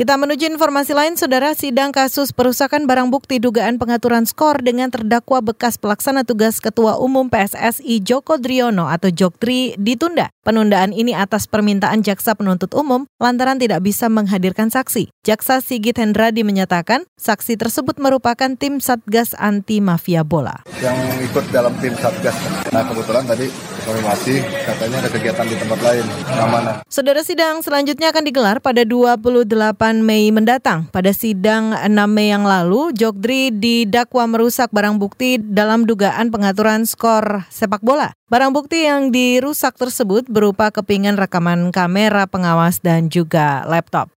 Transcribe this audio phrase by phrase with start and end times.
[0.00, 5.44] Kita menuju informasi lain, Saudara sidang kasus perusakan barang bukti dugaan pengaturan skor dengan terdakwa
[5.44, 10.32] bekas pelaksana tugas Ketua Umum PSSI Joko Driono atau Joktri ditunda.
[10.40, 15.12] Penundaan ini atas permintaan jaksa penuntut umum lantaran tidak bisa menghadirkan saksi.
[15.20, 20.64] Jaksa Sigit Hendradi menyatakan saksi tersebut merupakan tim Satgas Anti Mafia Bola.
[20.80, 22.40] Yang ikut dalam tim Satgas.
[22.72, 23.52] Nah kebetulan tadi
[23.82, 26.04] konfirmasi katanya ada kegiatan di tempat lain.
[26.50, 26.72] Mana?
[26.86, 29.46] Saudara sidang selanjutnya akan digelar pada 28
[30.04, 30.88] Mei mendatang.
[30.92, 37.48] Pada sidang 6 Mei yang lalu, Jogdri didakwa merusak barang bukti dalam dugaan pengaturan skor
[37.48, 38.12] sepak bola.
[38.30, 44.12] Barang bukti yang dirusak tersebut berupa kepingan rekaman kamera pengawas dan juga laptop.